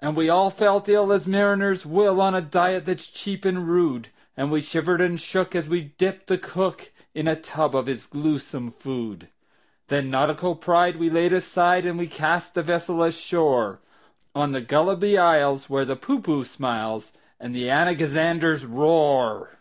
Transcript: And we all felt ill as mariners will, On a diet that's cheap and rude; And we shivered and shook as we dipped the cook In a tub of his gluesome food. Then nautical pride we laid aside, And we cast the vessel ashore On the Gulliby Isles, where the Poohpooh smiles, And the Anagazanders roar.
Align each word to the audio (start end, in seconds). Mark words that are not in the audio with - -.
And 0.00 0.16
we 0.16 0.28
all 0.28 0.50
felt 0.50 0.88
ill 0.88 1.12
as 1.12 1.28
mariners 1.28 1.86
will, 1.86 2.20
On 2.20 2.34
a 2.34 2.40
diet 2.40 2.86
that's 2.86 3.06
cheap 3.06 3.44
and 3.44 3.68
rude; 3.68 4.08
And 4.36 4.50
we 4.50 4.60
shivered 4.60 5.00
and 5.00 5.20
shook 5.20 5.54
as 5.54 5.68
we 5.68 5.94
dipped 5.96 6.26
the 6.26 6.38
cook 6.38 6.90
In 7.14 7.28
a 7.28 7.36
tub 7.40 7.76
of 7.76 7.86
his 7.86 8.04
gluesome 8.04 8.72
food. 8.72 9.28
Then 9.86 10.10
nautical 10.10 10.56
pride 10.56 10.96
we 10.96 11.08
laid 11.08 11.32
aside, 11.32 11.86
And 11.86 12.00
we 12.00 12.08
cast 12.08 12.54
the 12.54 12.64
vessel 12.64 13.00
ashore 13.04 13.78
On 14.34 14.50
the 14.50 14.60
Gulliby 14.60 15.16
Isles, 15.18 15.70
where 15.70 15.84
the 15.84 15.94
Poohpooh 15.94 16.44
smiles, 16.44 17.12
And 17.38 17.54
the 17.54 17.68
Anagazanders 17.68 18.66
roar. 18.68 19.60